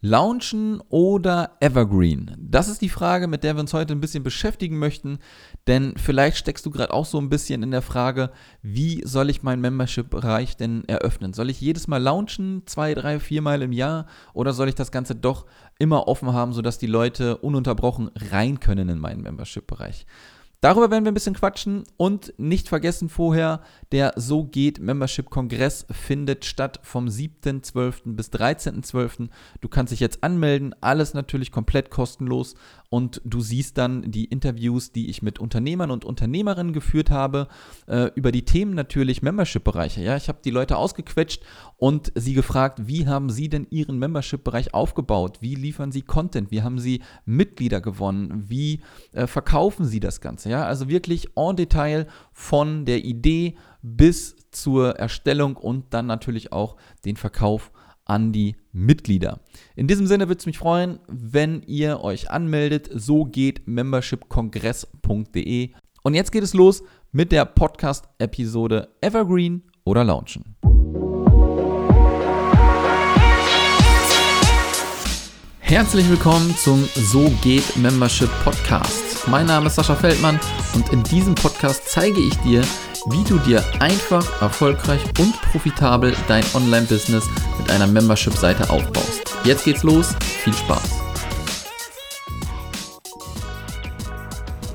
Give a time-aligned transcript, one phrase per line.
[0.00, 2.36] Launchen oder Evergreen?
[2.38, 5.18] Das ist die Frage, mit der wir uns heute ein bisschen beschäftigen möchten,
[5.66, 8.30] denn vielleicht steckst du gerade auch so ein bisschen in der Frage,
[8.62, 11.32] wie soll ich meinen Membership-Bereich denn eröffnen?
[11.32, 15.16] Soll ich jedes Mal launchen, zwei, drei, viermal im Jahr oder soll ich das Ganze
[15.16, 15.46] doch
[15.80, 20.06] immer offen haben, sodass die Leute ununterbrochen rein können in meinen Membership-Bereich?
[20.60, 23.62] Darüber werden wir ein bisschen quatschen und nicht vergessen vorher,
[23.92, 28.16] der So geht Membership Kongress findet statt vom 7.12.
[28.16, 29.28] bis 13.12.
[29.60, 32.56] Du kannst dich jetzt anmelden, alles natürlich komplett kostenlos
[32.90, 37.48] und du siehst dann die Interviews, die ich mit Unternehmern und Unternehmerinnen geführt habe,
[37.86, 40.02] äh, über die Themen natürlich Membership-Bereiche.
[40.02, 41.42] Ja, ich habe die Leute ausgequetscht
[41.76, 45.38] und sie gefragt, wie haben sie denn ihren Membership-Bereich aufgebaut?
[45.40, 46.50] Wie liefern sie Content?
[46.50, 48.44] Wie haben sie Mitglieder gewonnen?
[48.48, 48.80] Wie
[49.12, 50.48] äh, verkaufen sie das Ganze?
[50.48, 56.76] Ja, also wirklich en Detail von der Idee bis zur Erstellung und dann natürlich auch
[57.04, 57.70] den Verkauf
[58.08, 59.40] an die Mitglieder.
[59.76, 62.90] In diesem Sinne würde es mich freuen, wenn ihr euch anmeldet.
[62.92, 65.70] So geht membershipkongress.de.
[66.02, 70.56] Und jetzt geht es los mit der Podcast-Episode Evergreen oder Launchen.
[75.60, 79.28] Herzlich willkommen zum So geht Membership Podcast.
[79.28, 80.40] Mein Name ist Sascha Feldmann
[80.74, 82.62] und in diesem Podcast zeige ich dir,
[83.10, 87.26] wie du dir einfach, erfolgreich und profitabel dein Online-Business
[87.58, 89.34] mit einer Membership-Seite aufbaust.
[89.44, 91.00] Jetzt geht's los, viel Spaß!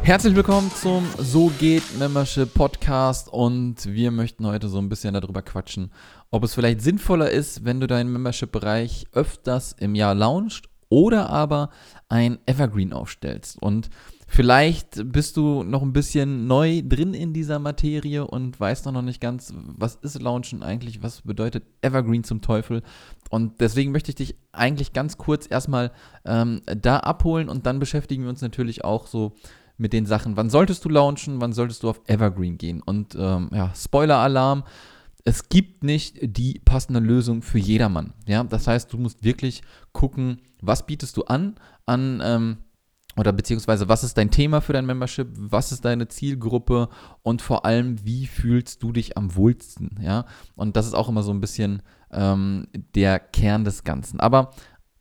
[0.01, 5.43] Herzlich willkommen zum So geht Membership Podcast und wir möchten heute so ein bisschen darüber
[5.43, 5.91] quatschen,
[6.31, 11.69] ob es vielleicht sinnvoller ist, wenn du deinen Membership-Bereich öfters im Jahr launchst oder aber
[12.09, 13.61] ein Evergreen aufstellst.
[13.61, 13.89] Und
[14.35, 19.21] Vielleicht bist du noch ein bisschen neu drin in dieser Materie und weißt noch nicht
[19.21, 22.81] ganz, was ist Launchen eigentlich, was bedeutet Evergreen zum Teufel.
[23.29, 25.91] Und deswegen möchte ich dich eigentlich ganz kurz erstmal
[26.25, 29.35] ähm, da abholen und dann beschäftigen wir uns natürlich auch so
[29.77, 32.81] mit den Sachen, wann solltest du launchen, wann solltest du auf Evergreen gehen.
[32.81, 34.63] Und ähm, ja, Spoiler-Alarm,
[35.25, 38.13] es gibt nicht die passende Lösung für jedermann.
[38.25, 41.53] Ja, das heißt, du musst wirklich gucken, was bietest du an,
[41.85, 42.57] an ähm,
[43.15, 46.89] oder beziehungsweise was ist dein Thema für dein Membership, was ist deine Zielgruppe
[47.21, 50.25] und vor allem, wie fühlst du dich am wohlsten, ja?
[50.55, 51.81] Und das ist auch immer so ein bisschen
[52.11, 54.19] ähm, der Kern des Ganzen.
[54.19, 54.51] Aber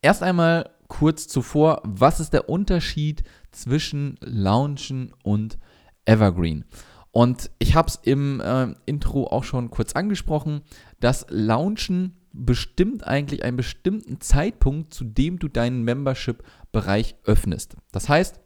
[0.03, 5.59] erst einmal kurz zuvor, was ist der Unterschied zwischen Launchen und
[6.05, 6.65] Evergreen?
[7.13, 10.63] Und ich habe es im äh, Intro auch schon kurz angesprochen,
[11.01, 17.77] dass Launchen bestimmt eigentlich einen bestimmten Zeitpunkt, zu dem du deinen Membership-Bereich öffnest.
[17.93, 18.41] Das heißt,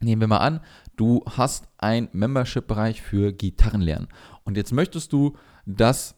[0.00, 0.60] nehmen wir mal an,
[0.96, 4.08] du hast einen Membership-Bereich für Gitarrenlernen
[4.44, 5.36] und jetzt möchtest du,
[5.66, 6.14] dass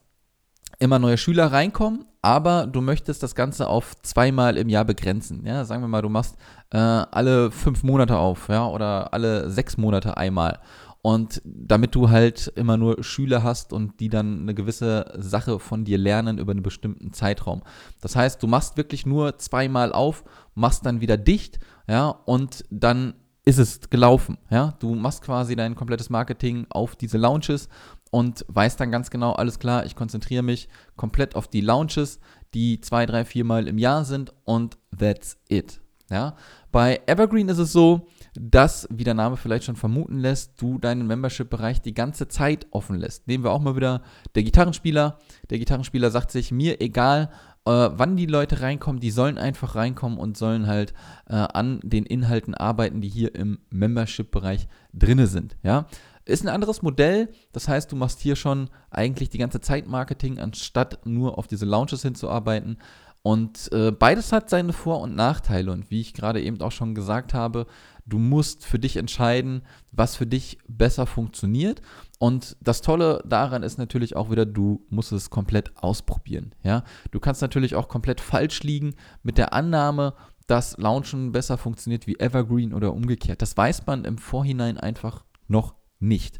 [0.78, 5.44] immer neue Schüler reinkommen, aber du möchtest das Ganze auf zweimal im Jahr begrenzen.
[5.46, 6.36] Ja, sagen wir mal, du machst
[6.70, 10.60] äh, alle fünf Monate auf, ja, oder alle sechs Monate einmal.
[11.00, 15.84] Und damit du halt immer nur Schüler hast und die dann eine gewisse Sache von
[15.84, 17.62] dir lernen über einen bestimmten Zeitraum.
[18.00, 23.14] Das heißt, du machst wirklich nur zweimal auf, machst dann wieder dicht, ja, und dann
[23.44, 24.74] ist es gelaufen, ja.
[24.80, 27.68] Du machst quasi dein komplettes Marketing auf diese Launches
[28.10, 32.20] und weißt dann ganz genau, alles klar, ich konzentriere mich komplett auf die Launches,
[32.54, 35.80] die zwei, drei, viermal im Jahr sind und that's it.
[36.10, 36.36] Ja?
[36.72, 38.08] Bei Evergreen ist es so,
[38.38, 42.96] dass, wie der Name vielleicht schon vermuten lässt, du deinen Membership-Bereich die ganze Zeit offen
[42.96, 43.26] lässt.
[43.26, 44.02] Nehmen wir auch mal wieder
[44.34, 45.18] der Gitarrenspieler.
[45.50, 47.30] Der Gitarrenspieler sagt sich, mir egal,
[47.64, 50.94] äh, wann die Leute reinkommen, die sollen einfach reinkommen und sollen halt
[51.26, 55.56] äh, an den Inhalten arbeiten, die hier im Membership-Bereich drinne sind.
[55.62, 55.86] Ja?
[56.24, 60.38] Ist ein anderes Modell, das heißt, du machst hier schon eigentlich die ganze Zeit Marketing,
[60.38, 62.78] anstatt nur auf diese Launches hinzuarbeiten.
[63.22, 65.72] Und äh, beides hat seine Vor- und Nachteile.
[65.72, 67.66] Und wie ich gerade eben auch schon gesagt habe,
[68.08, 71.82] du musst für dich entscheiden, was für dich besser funktioniert.
[72.18, 76.54] Und das Tolle daran ist natürlich auch wieder, du musst es komplett ausprobieren.
[76.62, 76.84] Ja?
[77.10, 80.14] Du kannst natürlich auch komplett falsch liegen mit der Annahme,
[80.46, 83.42] dass Launchen besser funktioniert wie Evergreen oder umgekehrt.
[83.42, 86.38] Das weiß man im Vorhinein einfach noch nicht.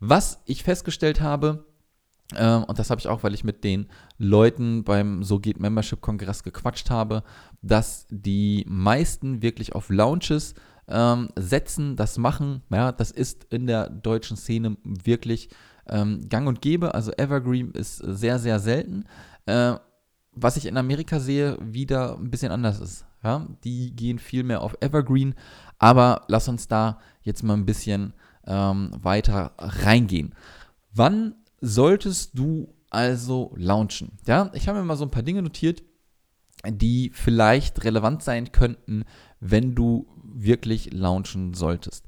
[0.00, 1.66] Was ich festgestellt habe,
[2.34, 3.88] ähm, und das habe ich auch, weil ich mit den
[4.18, 7.22] Leuten beim So geht Membership Kongress gequatscht habe,
[7.60, 10.54] dass die meisten wirklich auf Launches
[10.88, 12.62] ähm, setzen, das machen.
[12.70, 15.48] Ja, das ist in der deutschen Szene wirklich
[15.88, 16.94] ähm, gang und gäbe.
[16.94, 19.04] Also Evergreen ist sehr, sehr selten.
[19.46, 19.74] Äh,
[20.34, 23.04] was ich in Amerika sehe, wieder ein bisschen anders ist.
[23.22, 25.34] Ja, die gehen viel mehr auf Evergreen,
[25.78, 28.14] aber lass uns da jetzt mal ein bisschen
[28.46, 30.34] ähm, weiter reingehen.
[30.92, 34.18] Wann solltest du also launchen?
[34.26, 35.84] Ja, ich habe mir mal so ein paar Dinge notiert,
[36.68, 39.04] die vielleicht relevant sein könnten,
[39.38, 42.04] wenn du wirklich launchen solltest.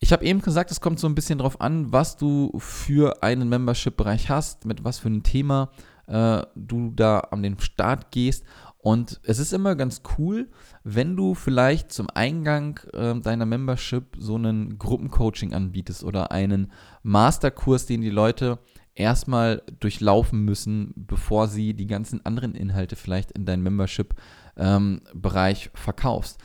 [0.00, 3.48] Ich habe eben gesagt, es kommt so ein bisschen darauf an, was du für einen
[3.48, 5.70] Membership-Bereich hast, mit was für einem Thema
[6.06, 8.44] äh, du da an den Start gehst.
[8.78, 10.48] Und es ist immer ganz cool,
[10.84, 16.70] wenn du vielleicht zum Eingang äh, deiner Membership so einen Gruppencoaching anbietest oder einen
[17.02, 18.60] Masterkurs, den die Leute
[18.94, 26.38] erstmal durchlaufen müssen, bevor sie die ganzen anderen Inhalte vielleicht in deinem Membership-Bereich ähm, verkaufst.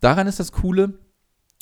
[0.00, 0.98] Daran ist das Coole,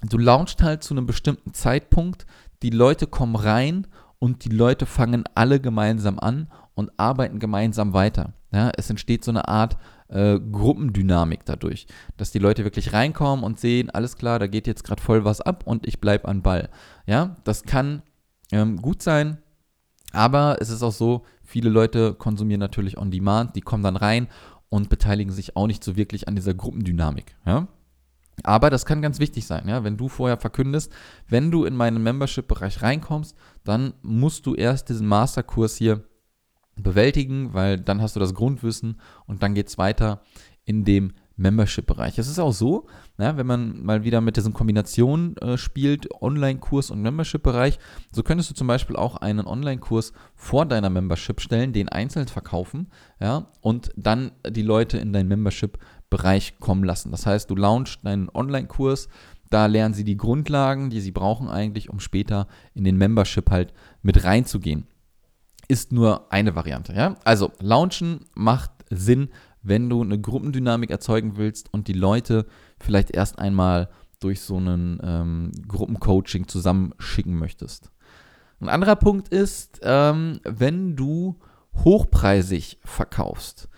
[0.02, 2.26] du launchst halt zu einem bestimmten Zeitpunkt,
[2.62, 3.86] die Leute kommen rein
[4.18, 8.34] und die Leute fangen alle gemeinsam an und arbeiten gemeinsam weiter.
[8.52, 9.76] Ja, es entsteht so eine Art
[10.08, 11.86] äh, Gruppendynamik dadurch,
[12.16, 15.40] dass die Leute wirklich reinkommen und sehen, alles klar, da geht jetzt gerade voll was
[15.40, 16.68] ab und ich bleibe an Ball.
[17.06, 18.02] Ja, das kann
[18.52, 19.38] ähm, gut sein,
[20.12, 24.28] aber es ist auch so, viele Leute konsumieren natürlich on demand, die kommen dann rein
[24.68, 27.36] und beteiligen sich auch nicht so wirklich an dieser Gruppendynamik.
[27.44, 27.68] Ja?
[28.42, 30.92] Aber das kann ganz wichtig sein, ja, wenn du vorher verkündest,
[31.28, 36.04] wenn du in meinen Membership-Bereich reinkommst, dann musst du erst diesen Masterkurs hier
[36.76, 40.20] bewältigen, weil dann hast du das Grundwissen und dann geht es weiter
[40.64, 42.18] in dem Membership-Bereich.
[42.18, 42.86] Es ist auch so,
[43.18, 47.78] ja, wenn man mal wieder mit diesen Kombinationen äh, spielt, Online-Kurs und Membership-Bereich,
[48.12, 52.88] so könntest du zum Beispiel auch einen Online-Kurs vor deiner Membership stellen, den einzeln verkaufen,
[53.20, 57.10] ja, und dann die Leute in dein Membership-Bereich kommen lassen.
[57.10, 59.08] Das heißt, du launchst deinen Online-Kurs,
[59.50, 63.72] da lernen sie die Grundlagen, die sie brauchen eigentlich, um später in den Membership halt
[64.02, 64.86] mit reinzugehen.
[65.68, 67.16] Ist nur eine Variante, ja.
[67.24, 69.28] Also, launchen macht Sinn,
[69.68, 72.46] wenn du eine Gruppendynamik erzeugen willst und die Leute
[72.78, 73.88] vielleicht erst einmal
[74.20, 77.90] durch so einen ähm, Gruppencoaching zusammenschicken möchtest.
[78.60, 81.38] Ein anderer Punkt ist, ähm, wenn du
[81.84, 83.68] hochpreisig verkaufst.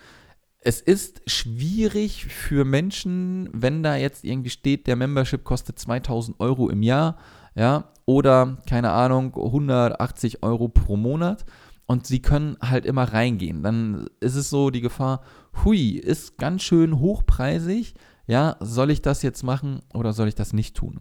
[0.60, 6.68] Es ist schwierig für Menschen, wenn da jetzt irgendwie steht, der Membership kostet 2000 Euro
[6.68, 7.16] im Jahr,
[7.54, 11.44] ja, oder keine Ahnung, 180 Euro pro Monat
[11.88, 13.62] und sie können halt immer reingehen.
[13.62, 15.22] Dann ist es so die Gefahr,
[15.64, 17.94] hui, ist ganz schön hochpreisig.
[18.26, 21.00] Ja, soll ich das jetzt machen oder soll ich das nicht tun?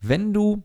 [0.00, 0.62] Wenn du,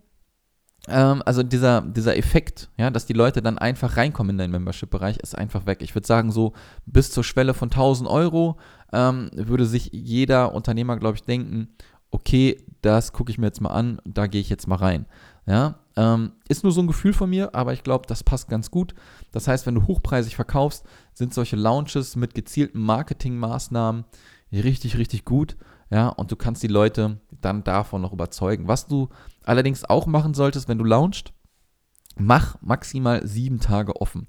[0.87, 5.17] ähm, also dieser, dieser Effekt, ja, dass die Leute dann einfach reinkommen in deinen Membership-Bereich,
[5.17, 5.79] ist einfach weg.
[5.81, 6.53] Ich würde sagen, so
[6.85, 8.57] bis zur Schwelle von 1000 Euro
[8.93, 11.67] ähm, würde sich jeder Unternehmer, glaube ich, denken,
[12.09, 15.07] okay, das gucke ich mir jetzt mal an, da gehe ich jetzt mal rein.
[15.45, 18.71] Ja, ähm, ist nur so ein Gefühl von mir, aber ich glaube, das passt ganz
[18.71, 18.93] gut.
[19.31, 24.05] Das heißt, wenn du hochpreisig verkaufst, sind solche Launches mit gezielten Marketingmaßnahmen
[24.51, 25.57] richtig, richtig gut.
[25.89, 28.67] Ja, und du kannst die Leute dann davon noch überzeugen.
[28.67, 29.09] Was du
[29.43, 31.33] allerdings auch machen solltest, wenn du launchst,
[32.15, 34.27] mach maximal sieben Tage offen.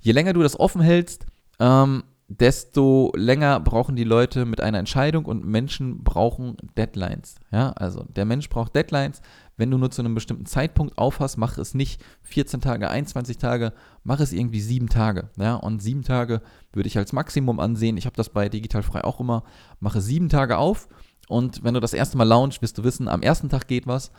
[0.00, 1.26] Je länger du das offen hältst,
[1.58, 7.36] ähm, desto länger brauchen die Leute mit einer Entscheidung und Menschen brauchen Deadlines.
[7.50, 9.22] Ja, also der Mensch braucht Deadlines.
[9.56, 13.72] Wenn du nur zu einem bestimmten Zeitpunkt aufhast, mach es nicht 14 Tage, 21 Tage,
[14.04, 15.30] mach es irgendwie sieben Tage.
[15.36, 16.42] Ja, und sieben Tage
[16.72, 17.96] würde ich als Maximum ansehen.
[17.96, 19.42] Ich habe das bei Digitalfrei auch immer.
[19.80, 20.88] Mache sieben Tage auf
[21.28, 24.10] und wenn du das erste Mal launch, wirst du wissen, am ersten Tag geht was,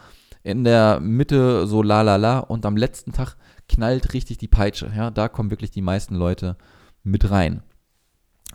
[0.44, 3.36] in der Mitte so la la la und am letzten Tag
[3.68, 4.92] knallt richtig die Peitsche.
[4.96, 6.56] Ja, da kommen wirklich die meisten Leute
[7.04, 7.62] mit rein.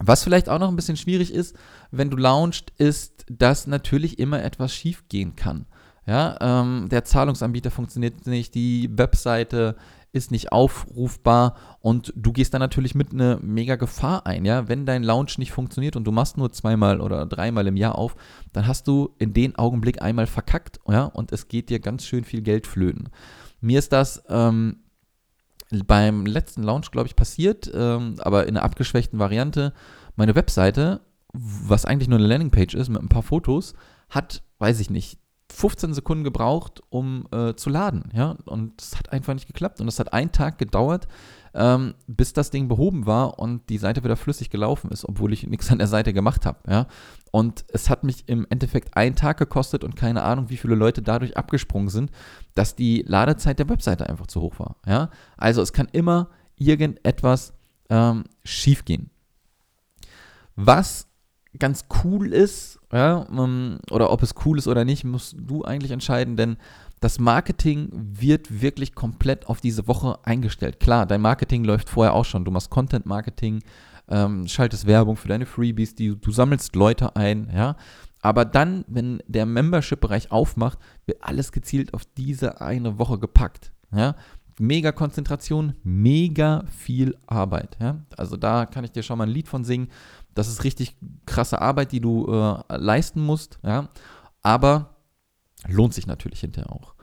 [0.00, 1.56] Was vielleicht auch noch ein bisschen schwierig ist,
[1.90, 5.66] wenn du launchst, ist, dass natürlich immer etwas schief gehen kann.
[6.06, 9.76] Ja, ähm, der Zahlungsanbieter funktioniert nicht, die Webseite
[10.12, 14.68] ist nicht aufrufbar und du gehst dann natürlich mit einer mega Gefahr ein, ja.
[14.68, 18.14] Wenn dein Launch nicht funktioniert und du machst nur zweimal oder dreimal im Jahr auf,
[18.52, 22.24] dann hast du in den Augenblick einmal verkackt, ja, und es geht dir ganz schön
[22.24, 23.08] viel Geld flöten.
[23.60, 24.83] Mir ist das ähm,
[25.82, 29.72] beim letzten Launch, glaube ich, passiert, ähm, aber in einer abgeschwächten Variante.
[30.16, 31.00] Meine Webseite,
[31.32, 33.74] was eigentlich nur eine Landingpage ist mit ein paar Fotos,
[34.08, 35.18] hat, weiß ich nicht,
[35.52, 38.10] 15 Sekunden gebraucht, um äh, zu laden.
[38.12, 38.36] Ja?
[38.46, 39.80] Und es hat einfach nicht geklappt.
[39.80, 41.06] Und es hat einen Tag gedauert,
[41.54, 45.46] ähm, bis das Ding behoben war und die Seite wieder flüssig gelaufen ist, obwohl ich
[45.46, 46.58] nichts an der Seite gemacht habe.
[46.68, 46.86] Ja?
[47.30, 51.02] Und es hat mich im Endeffekt einen Tag gekostet und keine Ahnung, wie viele Leute
[51.02, 52.10] dadurch abgesprungen sind,
[52.54, 54.76] dass die Ladezeit der Webseite einfach zu hoch war.
[54.86, 55.10] Ja?
[55.36, 57.54] Also es kann immer irgendetwas
[57.88, 59.10] ähm, schiefgehen.
[60.56, 61.08] Was
[61.58, 65.92] ganz cool ist, ja, ähm, oder ob es cool ist oder nicht, musst du eigentlich
[65.92, 66.56] entscheiden, denn
[67.00, 70.80] das Marketing wird wirklich komplett auf diese Woche eingestellt.
[70.80, 72.44] Klar, dein Marketing läuft vorher auch schon.
[72.44, 73.62] Du machst Content Marketing,
[74.08, 77.76] ähm, schaltest Werbung für deine Freebies, die, du sammelst Leute ein, ja.
[78.24, 83.70] Aber dann, wenn der Membership-Bereich aufmacht, wird alles gezielt auf diese eine Woche gepackt.
[83.94, 84.16] Ja?
[84.58, 87.76] Mega Konzentration, mega viel Arbeit.
[87.82, 87.98] Ja?
[88.16, 89.88] Also da kann ich dir schon mal ein Lied von singen.
[90.34, 90.96] Das ist richtig
[91.26, 93.90] krasse Arbeit, die du äh, leisten musst, ja.
[94.42, 94.93] Aber
[95.68, 96.94] lohnt sich natürlich hinterher auch.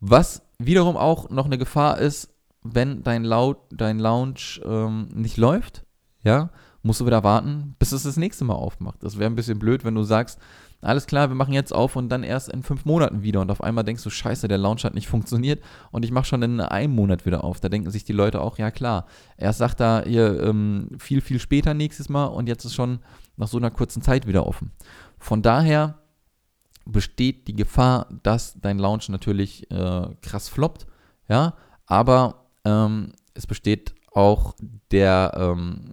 [0.00, 5.84] Was wiederum auch noch eine Gefahr ist, wenn dein, Laut, dein Lounge ähm, nicht läuft,
[6.22, 6.50] ja,
[6.82, 9.02] musst du wieder warten, bis es das nächste Mal aufmacht.
[9.02, 10.38] Das wäre ein bisschen blöd, wenn du sagst,
[10.80, 13.40] alles klar, wir machen jetzt auf und dann erst in fünf Monaten wieder.
[13.40, 15.60] Und auf einmal denkst du, scheiße, der Launch hat nicht funktioniert
[15.90, 17.58] und ich mache schon in einem Monat wieder auf.
[17.60, 21.40] Da denken sich die Leute auch, ja klar, erst sagt er hier ähm, viel, viel
[21.40, 23.00] später nächstes Mal und jetzt ist schon
[23.36, 24.70] nach so einer kurzen Zeit wieder offen.
[25.18, 25.98] Von daher
[26.90, 30.86] besteht die Gefahr, dass dein Launch natürlich äh, krass floppt,
[31.28, 31.54] ja,
[31.86, 34.54] aber ähm, es besteht auch
[34.90, 35.90] der, ähm,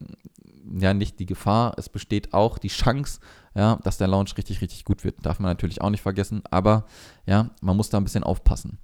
[0.79, 3.19] ja, nicht die Gefahr, es besteht auch die Chance,
[3.53, 5.25] ja, dass der Launch richtig, richtig gut wird.
[5.25, 6.85] Darf man natürlich auch nicht vergessen, aber
[7.25, 8.79] ja, man muss da ein bisschen aufpassen.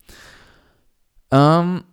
[1.32, 1.84] Ähm,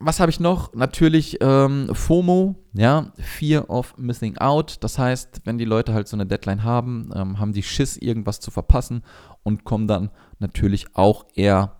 [0.00, 0.72] was habe ich noch?
[0.74, 4.78] Natürlich ähm, FOMO, ja, Fear of Missing Out.
[4.80, 8.38] Das heißt, wenn die Leute halt so eine Deadline haben, ähm, haben die Schiss, irgendwas
[8.38, 9.02] zu verpassen
[9.42, 11.76] und kommen dann natürlich auch eher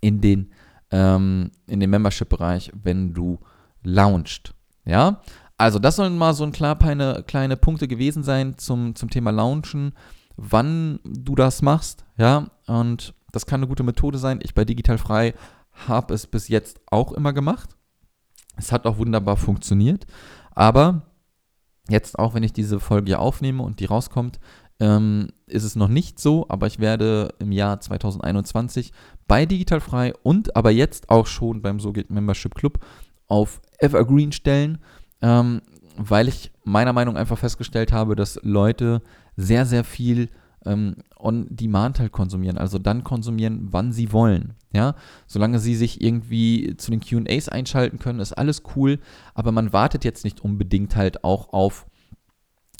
[0.00, 0.52] in den,
[0.90, 3.38] ähm, den Membership-Bereich, wenn du
[3.82, 4.54] launchst.
[4.84, 5.20] Ja,
[5.56, 9.30] also das sollen mal so ein klar kleine, kleine Punkte gewesen sein zum, zum Thema
[9.30, 9.92] Launchen,
[10.36, 14.40] wann du das machst, ja, und das kann eine gute Methode sein.
[14.42, 15.34] Ich bei Digital Frei
[15.86, 17.70] habe es bis jetzt auch immer gemacht.
[18.56, 20.06] Es hat auch wunderbar funktioniert,
[20.50, 21.02] aber
[21.88, 24.40] jetzt auch, wenn ich diese Folge aufnehme und die rauskommt,
[24.80, 28.92] ähm, ist es noch nicht so, aber ich werde im Jahr 2021
[29.26, 32.84] bei Digital Frei und aber jetzt auch schon beim So geht Membership Club
[33.28, 34.78] auf Evergreen stellen
[35.20, 35.62] ähm,
[35.96, 39.02] weil ich meiner Meinung einfach festgestellt habe, dass Leute
[39.36, 40.28] sehr, sehr viel
[40.64, 44.54] ähm, on-demand halt konsumieren, also dann konsumieren, wann sie wollen.
[44.72, 44.94] Ja,
[45.26, 48.98] solange sie sich irgendwie zu den QAs einschalten können, ist alles cool,
[49.34, 51.86] aber man wartet jetzt nicht unbedingt halt auch auf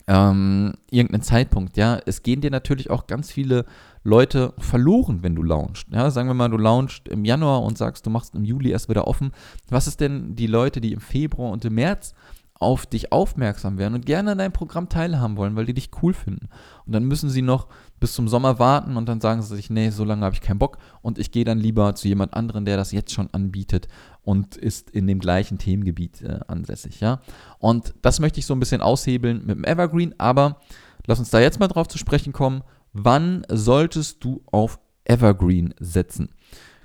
[0.09, 1.77] ähm, irgendeinen Zeitpunkt.
[1.77, 3.67] Ja, es gehen dir natürlich auch ganz viele
[4.05, 5.87] Leute verloren, wenn du launchst.
[5.93, 8.89] Ja, sagen wir mal, du launchst im Januar und sagst, du machst im Juli erst
[8.89, 9.33] wieder offen.
[9.69, 12.15] Was ist denn die Leute, die im Februar und im März
[12.61, 16.13] auf dich aufmerksam werden und gerne an deinem Programm teilhaben wollen, weil die dich cool
[16.13, 16.49] finden.
[16.87, 17.69] Und dann müssen sie noch
[18.01, 20.59] bis zum Sommer warten und dann sagen sie sich, nee, so lange habe ich keinen
[20.59, 23.87] Bock und ich gehe dann lieber zu jemand anderen, der das jetzt schon anbietet
[24.23, 27.21] und ist in dem gleichen Themengebiet äh, ansässig, ja.
[27.59, 30.61] Und das möchte ich so ein bisschen aushebeln mit dem Evergreen, aber
[31.07, 32.63] lass uns da jetzt mal drauf zu sprechen kommen.
[32.93, 36.31] Wann solltest du auf Evergreen setzen?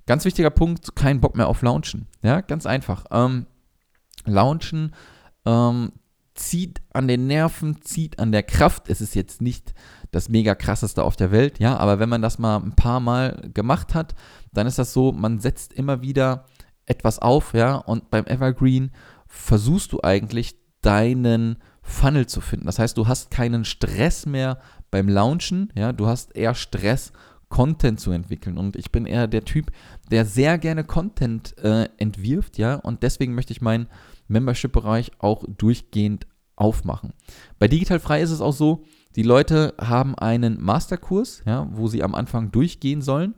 [0.05, 2.07] Ganz wichtiger Punkt, kein Bock mehr auf Launchen.
[2.21, 3.05] Ja, ganz einfach.
[3.09, 3.47] Ähm,
[4.25, 4.93] Launchen
[5.45, 5.93] ähm,
[6.35, 8.89] zieht an den Nerven, zieht an der Kraft.
[8.89, 9.73] Es ist jetzt nicht
[10.11, 13.49] das mega krasseste auf der Welt, ja, aber wenn man das mal ein paar Mal
[13.53, 14.13] gemacht hat,
[14.51, 16.45] dann ist das so, man setzt immer wieder
[16.85, 18.91] etwas auf, ja, und beim Evergreen
[19.27, 22.67] versuchst du eigentlich deinen Funnel zu finden.
[22.67, 24.59] Das heißt, du hast keinen Stress mehr
[24.91, 27.11] beim Launchen, ja, du hast eher Stress,
[27.49, 28.57] Content zu entwickeln.
[28.57, 29.71] Und ich bin eher der Typ,
[30.09, 33.87] der sehr gerne Content äh, entwirft, ja, und deswegen möchte ich meinen
[34.33, 37.13] Membership-Bereich auch durchgehend aufmachen.
[37.59, 38.83] Bei Digital Frei ist es auch so,
[39.15, 43.35] die Leute haben einen Masterkurs, ja, wo sie am Anfang durchgehen sollen.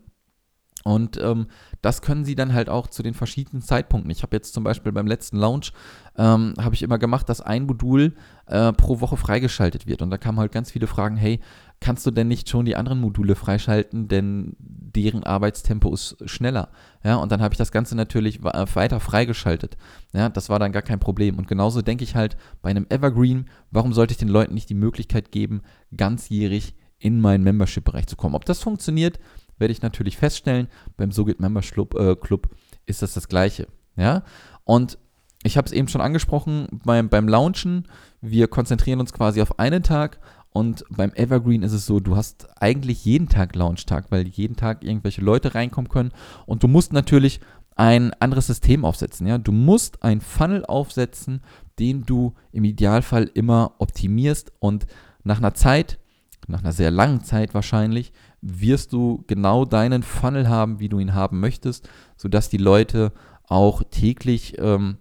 [0.84, 1.48] Und ähm,
[1.86, 4.10] das können sie dann halt auch zu den verschiedenen Zeitpunkten.
[4.10, 5.72] Ich habe jetzt zum Beispiel beim letzten Launch,
[6.18, 8.16] ähm, habe ich immer gemacht, dass ein Modul
[8.48, 10.02] äh, pro Woche freigeschaltet wird.
[10.02, 11.40] Und da kamen halt ganz viele Fragen, hey,
[11.80, 16.70] kannst du denn nicht schon die anderen Module freischalten, denn deren Arbeitstempo ist schneller.
[17.04, 19.78] Ja, und dann habe ich das Ganze natürlich äh, weiter freigeschaltet.
[20.12, 21.38] Ja, das war dann gar kein Problem.
[21.38, 24.74] Und genauso denke ich halt bei einem Evergreen, warum sollte ich den Leuten nicht die
[24.74, 25.62] Möglichkeit geben,
[25.96, 28.34] ganzjährig in meinen Membership-Bereich zu kommen?
[28.34, 29.20] Ob das funktioniert,
[29.58, 30.68] werde ich natürlich feststellen.
[30.98, 32.50] Beim SoGit Members Club, äh, Club
[32.86, 33.68] ist das das Gleiche.
[33.96, 34.24] Ja,
[34.64, 34.98] und
[35.44, 37.88] ich habe es eben schon angesprochen beim, beim Launchen.
[38.20, 40.20] Wir konzentrieren uns quasi auf einen Tag
[40.56, 44.86] und beim Evergreen ist es so, du hast eigentlich jeden Tag Launchtag, weil jeden Tag
[44.86, 46.14] irgendwelche Leute reinkommen können.
[46.46, 47.42] Und du musst natürlich
[47.76, 49.28] ein anderes System aufsetzen.
[49.28, 49.38] Ja?
[49.38, 51.42] Du musst ein Funnel aufsetzen,
[51.78, 54.54] den du im Idealfall immer optimierst.
[54.60, 54.88] Und
[55.26, 56.00] nach einer Zeit,
[56.48, 61.14] nach einer sehr langen Zeit wahrscheinlich, wirst du genau deinen Funnel haben, wie du ihn
[61.14, 63.12] haben möchtest, sodass die Leute
[63.48, 64.98] auch täglich ähm,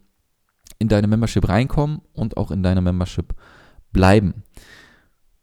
[0.78, 3.34] in deine Membership reinkommen und auch in deiner Membership
[3.92, 4.42] bleiben.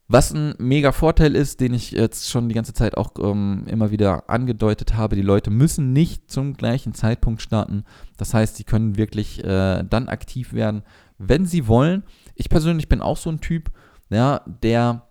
[0.07, 3.91] Was ein mega Vorteil ist, den ich jetzt schon die ganze Zeit auch ähm, immer
[3.91, 7.85] wieder angedeutet habe, die Leute müssen nicht zum gleichen Zeitpunkt starten.
[8.17, 10.83] Das heißt, sie können wirklich äh, dann aktiv werden,
[11.17, 12.03] wenn sie wollen.
[12.35, 13.71] Ich persönlich bin auch so ein Typ,
[14.09, 15.07] ja, der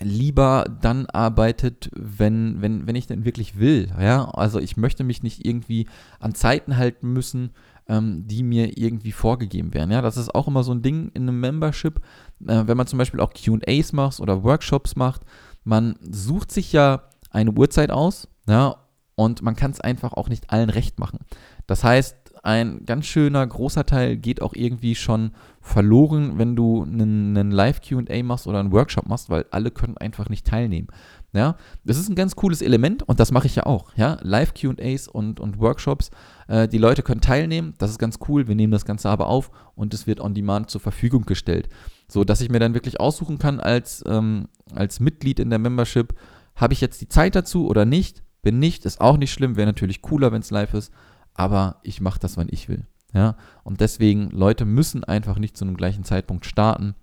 [0.00, 3.88] lieber dann arbeitet, wenn, wenn, wenn ich denn wirklich will.
[3.98, 4.26] Ja?
[4.30, 5.86] Also ich möchte mich nicht irgendwie
[6.20, 7.50] an Zeiten halten müssen,
[7.88, 9.90] ähm, die mir irgendwie vorgegeben werden.
[9.90, 12.00] Ja, das ist auch immer so ein Ding in einem Membership,
[12.46, 15.22] äh, wenn man zum Beispiel auch QAs macht oder Workshops macht.
[15.64, 18.76] Man sucht sich ja eine Uhrzeit aus, ja,
[19.14, 21.20] und man kann es einfach auch nicht allen recht machen.
[21.66, 27.50] Das heißt, ein ganz schöner großer Teil geht auch irgendwie schon verloren, wenn du einen,
[27.50, 30.86] Live-QA machst oder einen Workshop machst, weil alle können einfach nicht teilnehmen.
[31.32, 33.92] Ja, das ist ein ganz cooles Element und das mache ich ja auch.
[33.96, 36.12] Ja, Live-QAs und, und Workshops.
[36.46, 38.46] Äh, die Leute können teilnehmen, das ist ganz cool.
[38.46, 41.68] Wir nehmen das Ganze aber auf und es wird on demand zur Verfügung gestellt.
[42.06, 46.14] So dass ich mir dann wirklich aussuchen kann, als, ähm, als Mitglied in der Membership,
[46.54, 48.22] habe ich jetzt die Zeit dazu oder nicht?
[48.44, 50.92] Wenn nicht, ist auch nicht schlimm, wäre natürlich cooler, wenn es live ist,
[51.36, 52.86] aber ich mache das, wann ich will.
[53.12, 56.94] Ja, und deswegen, Leute müssen einfach nicht zu einem gleichen Zeitpunkt starten,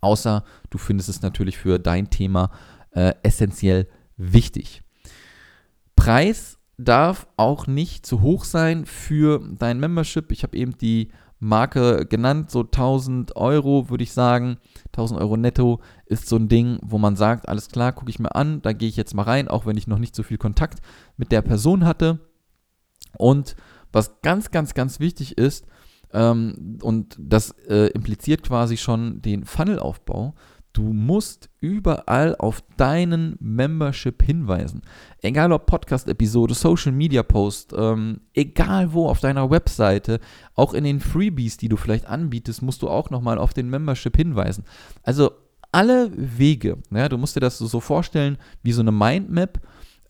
[0.00, 2.50] außer du findest es natürlich für dein Thema
[2.90, 4.82] äh, essentiell wichtig.
[5.96, 10.32] Preis darf auch nicht zu hoch sein für dein Membership.
[10.32, 14.58] Ich habe eben die Marke genannt, so 1000 Euro würde ich sagen.
[14.92, 18.34] 1000 Euro netto ist so ein Ding, wo man sagt, alles klar, gucke ich mir
[18.36, 20.80] an, da gehe ich jetzt mal rein, auch wenn ich noch nicht so viel Kontakt
[21.16, 22.20] mit der Person hatte.
[23.18, 23.56] Und
[23.92, 25.66] was ganz, ganz, ganz wichtig ist,
[26.12, 30.34] ähm, und das äh, impliziert quasi schon den Funnelaufbau,
[30.72, 34.80] Du musst überall auf deinen Membership hinweisen.
[35.20, 40.18] Egal ob Podcast-Episode, Social Media Post, ähm, egal wo auf deiner Webseite,
[40.54, 44.16] auch in den Freebies, die du vielleicht anbietest, musst du auch nochmal auf den Membership
[44.16, 44.64] hinweisen.
[45.02, 45.32] Also
[45.72, 49.60] alle Wege, ja, du musst dir das so vorstellen wie so eine Mindmap.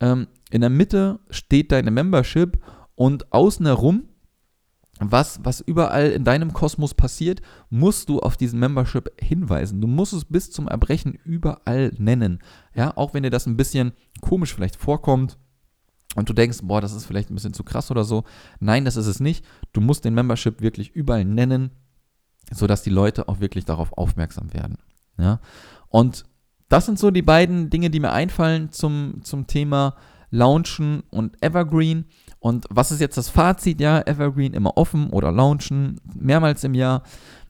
[0.00, 2.58] Ähm, in der Mitte steht deine Membership
[2.94, 4.08] und außen herum
[5.10, 9.80] was, was überall in deinem Kosmos passiert, musst du auf diesen Membership hinweisen.
[9.80, 12.40] Du musst es bis zum Erbrechen überall nennen.
[12.74, 15.38] Ja, auch wenn dir das ein bisschen komisch vielleicht vorkommt
[16.14, 18.24] und du denkst, boah, das ist vielleicht ein bisschen zu krass oder so.
[18.60, 19.44] Nein, das ist es nicht.
[19.72, 21.70] Du musst den Membership wirklich überall nennen,
[22.52, 24.78] sodass die Leute auch wirklich darauf aufmerksam werden.
[25.18, 25.40] Ja,
[25.88, 26.24] und
[26.68, 29.96] das sind so die beiden Dinge, die mir einfallen zum, zum Thema
[30.30, 32.06] Launchen und Evergreen.
[32.42, 33.80] Und was ist jetzt das Fazit?
[33.80, 37.04] Ja, Evergreen immer offen oder launchen, mehrmals im Jahr.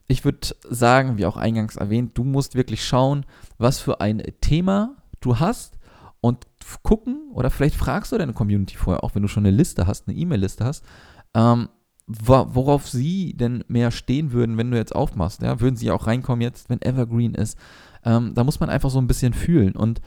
[0.07, 3.25] Ich würde sagen, wie auch eingangs erwähnt, du musst wirklich schauen,
[3.57, 5.79] was für ein Thema du hast
[6.21, 6.47] und
[6.83, 10.09] gucken oder vielleicht fragst du deine Community vorher, auch wenn du schon eine Liste hast,
[10.09, 10.85] eine E-Mail-Liste hast,
[11.33, 11.71] ähm,
[12.07, 15.41] worauf sie denn mehr stehen würden, wenn du jetzt aufmachst.
[15.41, 15.59] Ja?
[15.61, 17.57] Würden sie auch reinkommen jetzt, wenn Evergreen ist?
[18.05, 19.75] Ähm, da muss man einfach so ein bisschen fühlen.
[19.75, 20.03] Und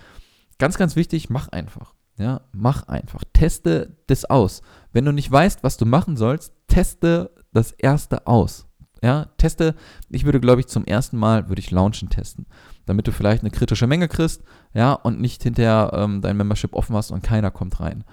[0.59, 1.94] ganz, ganz wichtig, mach einfach.
[2.17, 3.23] Ja, mach einfach.
[3.33, 4.61] Teste das aus.
[4.93, 8.67] Wenn du nicht weißt, was du machen sollst, teste das erste aus.
[9.03, 9.75] Ja, teste,
[10.09, 12.47] ich würde, glaube ich, zum ersten Mal würde ich Launchen testen,
[12.85, 14.41] damit du vielleicht eine kritische Menge kriegst,
[14.73, 18.03] ja, und nicht hinterher ähm, dein Membership offen hast und keiner kommt rein.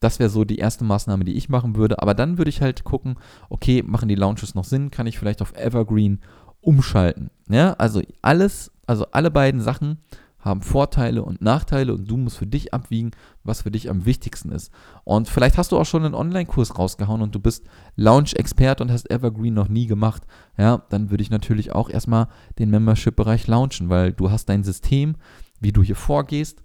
[0.00, 2.02] Das wäre so die erste Maßnahme, die ich machen würde.
[2.02, 3.16] Aber dann würde ich halt gucken,
[3.48, 4.90] okay, machen die Launches noch Sinn?
[4.90, 6.20] Kann ich vielleicht auf Evergreen
[6.60, 7.30] umschalten?
[7.48, 9.98] Ja, also alles, also alle beiden Sachen
[10.44, 14.52] haben Vorteile und Nachteile und du musst für dich abwiegen, was für dich am wichtigsten
[14.52, 14.70] ist.
[15.04, 17.64] Und vielleicht hast du auch schon einen Online-Kurs rausgehauen und du bist
[17.96, 20.22] Launch-Expert und hast Evergreen noch nie gemacht.
[20.58, 22.28] Ja, dann würde ich natürlich auch erstmal
[22.58, 25.16] den Membership-Bereich launchen, weil du hast dein System,
[25.60, 26.62] wie du hier vorgehst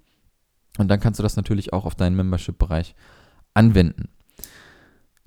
[0.77, 2.95] und dann kannst du das natürlich auch auf deinen Membership-Bereich
[3.53, 4.09] anwenden.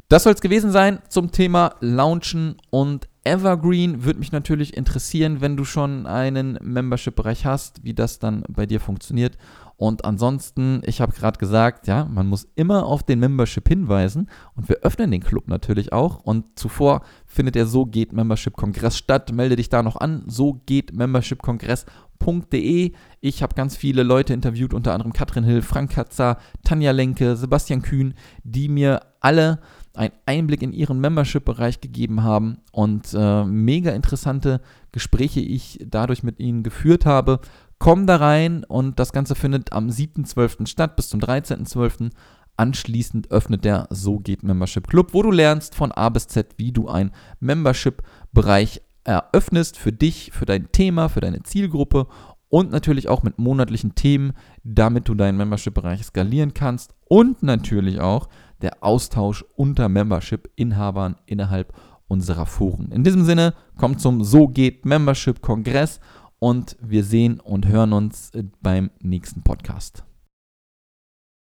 [0.09, 5.57] Das soll es gewesen sein zum Thema Launchen und Evergreen würde mich natürlich interessieren, wenn
[5.57, 9.39] du schon einen Membership-Bereich hast, wie das dann bei dir funktioniert.
[9.77, 14.69] Und ansonsten, ich habe gerade gesagt, ja, man muss immer auf den Membership hinweisen und
[14.69, 16.19] wir öffnen den Club natürlich auch.
[16.19, 19.33] Und zuvor findet der So geht Membership Kongress statt.
[19.33, 20.25] Melde dich da noch an.
[20.27, 22.93] So geht Membership Kongress.de.
[23.21, 27.83] Ich habe ganz viele Leute interviewt, unter anderem Katrin Hill, Frank Katzer, Tanja Lenke, Sebastian
[27.83, 29.61] Kühn, die mir alle
[29.95, 36.41] einen Einblick in ihren Membership-Bereich gegeben haben und äh, mega interessante Gespräche ich dadurch mit
[36.41, 37.41] ihnen geführt habe.
[37.79, 40.67] Komm da rein und das Ganze findet am 7.12.
[40.67, 42.11] statt bis zum 13.12.
[42.57, 46.73] Anschließend öffnet der So geht Membership Club, wo du lernst von A bis Z, wie
[46.73, 52.07] du einen Membership-Bereich eröffnest für dich, für dein Thema, für deine Zielgruppe
[52.49, 58.29] und natürlich auch mit monatlichen Themen, damit du deinen Membership-Bereich skalieren kannst und natürlich auch
[58.63, 61.75] der Austausch unter Membership-Inhabern innerhalb
[62.09, 62.93] unserer Foren.
[62.93, 66.01] In diesem Sinne, kommt zum So geht Membership-Kongress
[66.39, 70.05] und wir sehen und hören uns beim nächsten Podcast.